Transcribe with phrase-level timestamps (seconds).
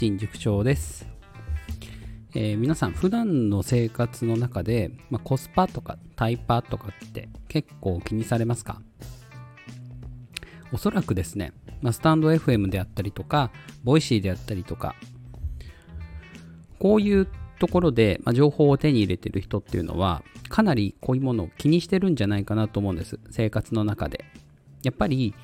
[0.00, 1.06] 陳塾長です、
[2.34, 8.80] えー皆さん普段の生活の中で、まあ、コスパとかタイパとかって結構気にされますか？
[10.72, 13.50] おそらくですね、まあ、スタンド FM であったりとか
[13.84, 14.94] ボイシーであったりとか
[16.78, 24.24] こういうところで、まあ、情報を手に入れてる人っていうのはかなりこういうものを気にしてるんじゃないかなと思うんです生活の中で。
[24.82, 25.34] やっぱり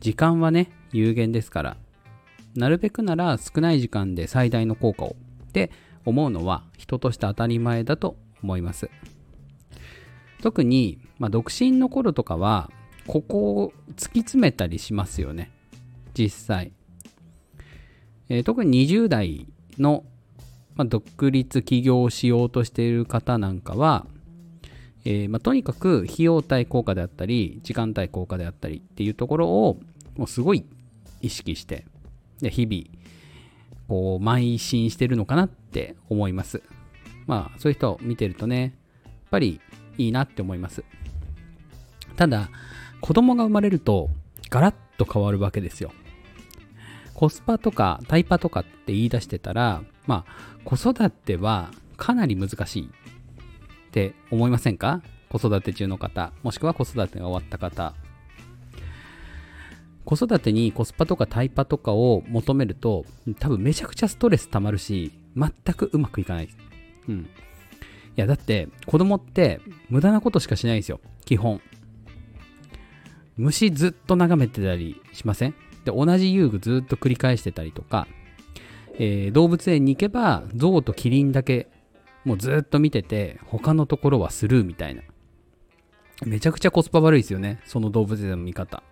[0.00, 1.78] 時間はね有限ですから
[2.56, 5.16] なるべくなら少ない時間で最大の効果を。
[5.48, 5.70] って
[6.04, 8.90] 思うのは人として当たり前だと思います。
[10.42, 12.70] 特に、まあ、独身の頃とかは
[13.06, 15.50] ここを突き詰めたりしますよね。
[16.12, 16.72] 実際、
[18.28, 19.46] えー特に20代
[19.78, 20.04] の、
[20.74, 24.06] まあ、独立起業しようとしている方なんかは、
[25.04, 29.80] えーまあ、とにかく費用対効果であったり時間対効果であったりっていうところを
[30.16, 30.64] もうすごい
[31.20, 31.86] 意識して
[32.40, 33.04] 日々
[33.88, 36.62] こう邁進してるのかなって思います。
[37.26, 39.60] まあそういう人を見てるとねやっぱり
[39.98, 40.84] いいなって思います。
[42.16, 42.50] ただ
[43.00, 44.10] 子供が生まれると
[44.50, 45.92] ガラッと変わるわけですよ。
[47.14, 55.02] コスパとかタイパとかって言い出してたらまあ子育てはかなり難しいって思いませんか？
[55.28, 57.94] 子育て中の方もしくは子育てが終わった方。
[60.14, 63.04] 子育てにコスパとかタイパとかを求めると
[63.38, 66.48] 多分めちゃくちゃストレス溜まるし全くうまくいかない。
[67.08, 67.20] うん。
[67.20, 67.26] い
[68.16, 71.00] やだって子供って無駄なことしかしないんですよ。
[71.24, 71.60] 基本。
[73.36, 75.54] 虫ずっと眺めてたりしません？
[75.84, 78.06] で同じ遊具ずっと繰り返してたりとか、
[78.94, 81.68] えー動物園に行けば象とキリンだけ
[82.24, 85.02] もうずっと見てて他のところはスルーみたいな。
[86.24, 88.84] めちゃくちゃコスパ悪いですよねその動物園の見方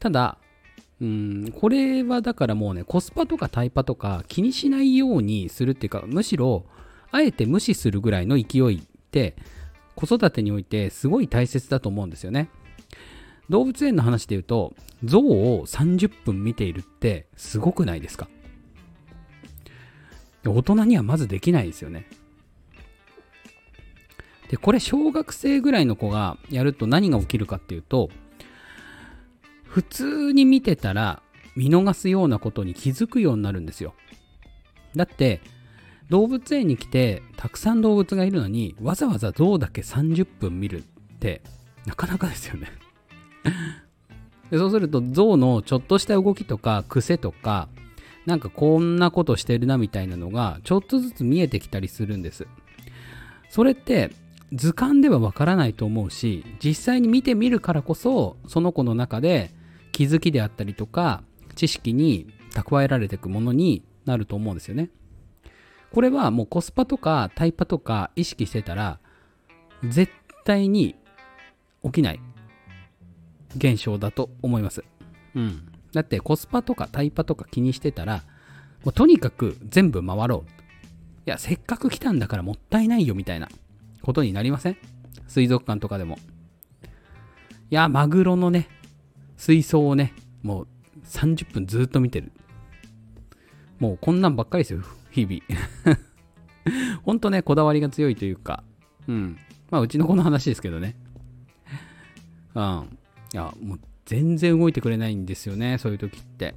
[0.00, 0.38] ただ
[1.00, 6.64] うんこれはだからもうねコスパとかタイパとか気にしないようにするっていうかむしろ
[7.12, 9.36] あえて無視するぐらいの勢いって
[9.94, 12.50] 子育てにおいてすごい大切だと思うんですよね。
[13.48, 18.28] 動物園の話で言うと象を30分見ているってすごくないですか？
[20.44, 22.06] 大人にはまずできないですよね。
[24.48, 28.10] でこれ小学生ぐらいの子がやると何が起きるかっていうと
[29.70, 31.22] 普通に見てたら
[31.54, 33.94] 見逃すようなことに気づくようになるんですよ。
[34.96, 35.40] だって
[36.08, 40.82] 動物園に来てたくさん動物がいるのにわざわざ象だけ30分見るっ
[41.20, 41.42] て
[41.86, 42.68] なかなかですよね。
[44.50, 47.68] そうすると象のちょっとした動きとか癖とか
[48.26, 52.48] なんかこんなことしてるなみたいなのがちょっとずつ見えてきたりするんです。
[53.48, 54.10] それって
[54.52, 59.52] 図鑑ではわからないと思うし実際に見てみるからこそその子の中で
[59.92, 61.22] 気づきであったりとか
[61.54, 64.90] 知識に蓄えられていくものになると思うんですよね。
[65.92, 69.00] これはもうコスパとかタイパとか意識してたら
[69.84, 70.12] 絶
[70.44, 70.94] 対に
[71.82, 72.20] 起きない。
[73.56, 74.84] 現象だと思います。
[75.34, 75.66] うん。
[75.92, 78.22] だってコスパとかタイパとか気にしてたら
[78.84, 80.50] もうとにかく全部回ろう。
[81.26, 83.48] いやせっかく来たんだからもったいないよみたいな
[84.02, 84.76] ことになりません？
[85.26, 86.18] 水族館とかでも。
[87.70, 88.68] いやマグロのね
[89.40, 90.12] 水槽をね
[90.42, 90.68] もう
[91.06, 92.30] 30分ずっと見てる。
[93.78, 95.98] もうこんなんばっかりですよ日々。
[97.02, 98.62] ほんとねこだわりが強いというか。
[99.08, 99.38] うん。
[99.70, 100.94] まあうちの子の話ですけどね。
[102.54, 102.98] うん。
[103.32, 106.54] いやもう全然動いてくれないんですよねそういう時って。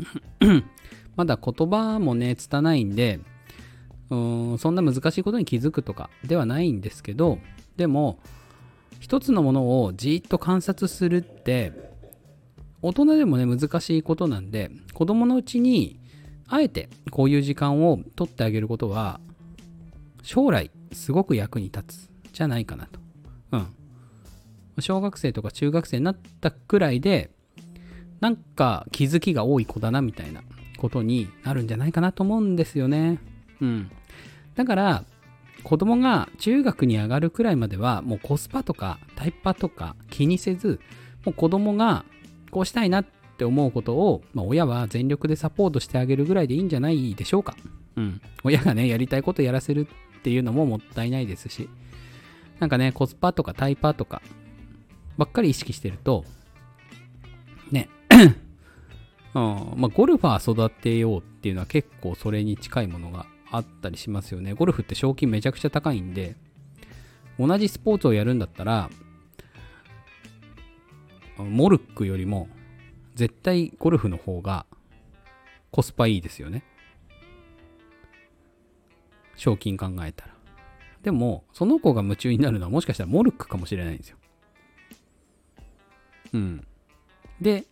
[1.16, 3.20] まだ言葉もね拙いんで
[4.10, 4.16] う
[4.54, 7.38] んそんな難しいことに気づくとかではないんですけど
[7.78, 8.18] でも
[8.98, 11.72] 一つのものをじーっと観察するって
[12.82, 15.98] 大人でもね難しいことなんで子供のうちに
[16.48, 19.20] あえてこういう時間を取ってあげることは
[20.22, 23.00] 将来すごく役に立つじゃないかなと。
[23.52, 23.66] うん。
[24.80, 27.30] 小学生とか中学生になったくらいで
[28.20, 30.42] なんか気づきが多い子だなみたいな
[30.78, 33.18] ことになるんじゃないかなと思うんですよね。
[33.60, 33.90] うん。
[34.54, 35.04] だから
[35.64, 40.80] 子供が中学に上がるくらいまではもうコスパとかタイパとか気にせず
[41.24, 42.04] もう子供が
[42.50, 43.04] こうしたいなっ
[43.38, 47.56] て思うことを、まあ、親は全力でサポートしてあげるぐらいでいいんじゃないでしょうか。
[47.96, 48.20] うん。
[48.42, 49.86] 親がね、やりたいことやらせる
[50.18, 51.68] っていうのももったいないですし、
[52.58, 54.22] なんかね、コスパとかタイパとか
[55.16, 56.24] ばっかり意識してると、
[57.70, 57.88] ね、
[59.34, 64.52] うん、まあ、ゴルファー育てようっていうのは結構それに近いものがあったりしますよね。
[64.52, 66.36] ゴルフって賞金めちゃくちゃ高いんで、
[67.38, 68.90] 同じスポーツをやるんだったら、
[71.36, 72.48] モルックよりも
[73.14, 74.66] 絶対ゴルフの方が
[75.70, 76.64] コスパいいですよね。
[79.36, 80.34] 賞金考えたら。
[81.02, 84.16] でも、その子が夢中になるのはもしかしたらモルックかもしれないんですよ。
[86.34, 86.66] うん。
[87.40, 87.64] で、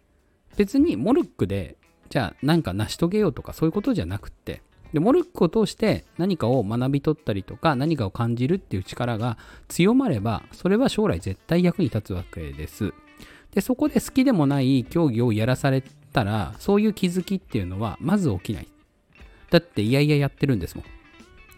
[0.56, 1.76] 別にモルックで、
[2.08, 9.36] じゃあなんか成し遂げようとかそういうことじゃなくって、で、モルックを通して何かを学び取ったりとか何かを感じるっていう力が
[9.68, 12.92] 強まれば、それは将来絶対役に立つわけです。
[13.52, 18.68] で、そこで好きでもない競技をやらされたら、そういう気づきっていうのはまず起きない。
[19.50, 20.84] だっていやいややってるんですもん。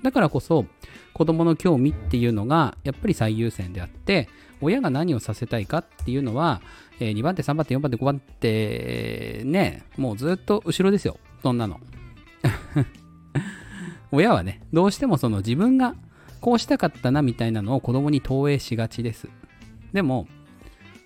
[0.03, 0.67] だからこそ、
[1.13, 4.29] 子供の興味っていうのがやっぱり最優先であって、
[4.61, 6.61] 親が何をさせたいかっていうのは、
[7.01, 11.19] え、2番手、3番手、4番手、5番手、ね、もうずっと後ろですよ。
[11.43, 11.81] そんなの。
[14.11, 15.95] 親はね、どうしてもその自分が
[16.41, 19.29] こうしたかったなみたいなのを子供に投影しがちです。
[19.93, 20.27] でも、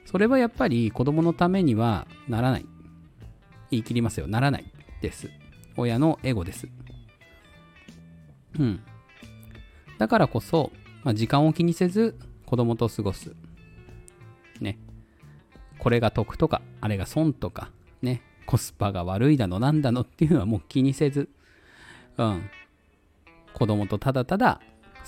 [0.05, 2.67] それはやっぱり子供のためにはならない。
[3.71, 4.27] 言い切りますよ。
[4.27, 4.71] ならない
[5.01, 5.31] です。
[5.77, 6.69] 親のエゴです。
[8.59, 8.81] うん。
[9.99, 10.71] だからこそ、
[11.05, 13.35] まあ、時間を気にせず子供と過ごす。
[14.61, 14.79] ね。
[15.79, 17.71] これが得とか、あれが損とか、
[18.03, 18.23] ね。
[18.45, 21.31] コスパが悪いだの、なんだのっていうのはもう気にせず、
[22.19, 22.43] うん。
[23.55, 24.61] 子供とただただ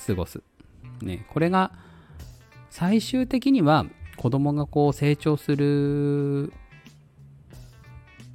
[0.06, 0.43] 過ごす。
[1.02, 1.26] ね。
[1.31, 1.73] これが、
[2.70, 3.87] 最終的には
[4.17, 6.52] 子供がこう成長する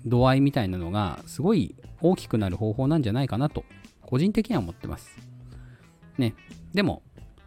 [0.06, 3.65] 度合いみたいなのがすごい大きくなる方法なんじゃないかなと
[4.01, 5.09] 個人的には思ってます。
[6.17, 6.35] ね。
[6.73, 7.03] でも、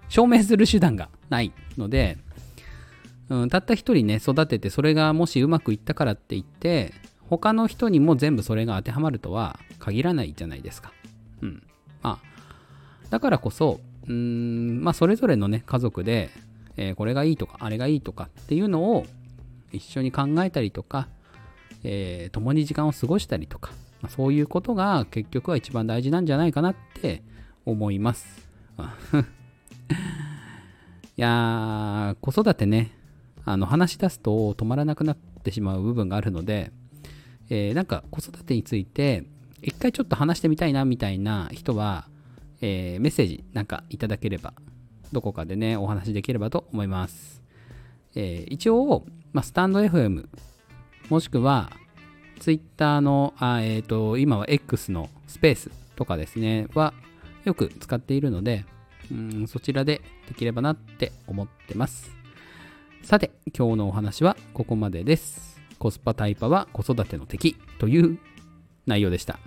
[0.09, 2.19] 証明する手段がないので、
[3.29, 6.93] うん、たった一人ね、育てて、それがもしうまくいったからって言って、
[7.29, 10.93] 他の人にも全部それが当てはまるとは限らないじゃないですか。
[11.41, 11.63] うん。
[12.03, 12.32] まあ、
[13.13, 16.31] だからこそ、うーん、まあ、それぞれのね、家族で、
[16.79, 19.05] えー、これがいいとか、あれがいいとかっていうのを
[19.71, 21.09] 一緒に考えたりとか、
[21.85, 27.23] えー、共に時間を過ごしたりとか、まあ、そういうことが結局は一番大事なんじゃないかなって
[27.67, 28.49] 思います。
[31.19, 32.93] いやー、子育てね、
[33.45, 36.73] あの話し出すと止まらなくなってしまう部分があるので、
[37.51, 39.27] えー、なんか子育てについて
[39.61, 42.09] 一回ちょっと話してみたいなみたいな人は、
[42.63, 44.55] えー、メッセージなんかいただければ、
[45.13, 47.43] どこかでね、お話できればと思います。
[48.15, 50.27] えー、一応、まあ、スタンド FM、
[51.11, 51.71] もしくは、
[52.41, 56.95] Twitter の、あえっ、ー、と、今は X のスペースとかですね、は
[57.45, 58.65] よく使っているので、
[59.11, 62.11] うんそちらでできればなって思ってます。
[63.03, 65.61] さて、今日のお話はここまでです。
[65.79, 68.19] コスパタイパは子育ての敵という
[68.87, 69.39] 内容でした。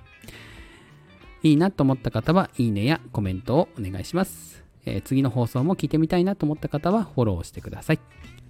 [1.45, 4.63] いいなと思った方は、いいねやコメントをお願いします。
[4.88, 8.00] えー、次の放送も聞いてみたいなと思った方は、フォローしてください。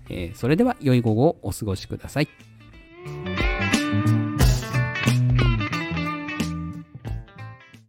[0.10, 2.30] えー、それでは、良い午後をお過ごしください。